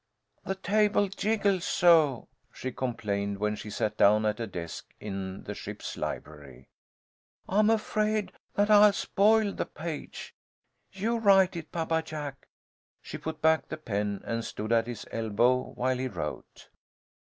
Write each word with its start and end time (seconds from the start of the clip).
"The 0.43 0.55
table 0.55 1.09
jiggles 1.09 1.63
so!" 1.63 2.27
she 2.51 2.71
complained, 2.71 3.37
when 3.37 3.55
she 3.55 3.69
sat 3.69 3.97
down 3.97 4.25
at 4.25 4.39
a 4.39 4.47
desk 4.47 4.95
in 4.99 5.43
the 5.43 5.53
ship's 5.53 5.95
library. 5.95 6.69
"I'm 7.47 7.69
afraid 7.69 8.31
that 8.55 8.71
I'll 8.71 8.93
spoil 8.93 9.51
the 9.53 9.67
page. 9.67 10.33
You 10.91 11.19
write 11.19 11.55
it, 11.55 11.71
Papa 11.71 12.01
Jack." 12.01 12.47
She 13.03 13.19
put 13.19 13.43
back 13.43 13.67
the 13.67 13.77
pen, 13.77 14.21
and 14.25 14.43
stood 14.43 14.71
at 14.71 14.87
his 14.87 15.05
elbow 15.11 15.71
while 15.75 15.99
he 15.99 16.07
wrote. 16.07 16.69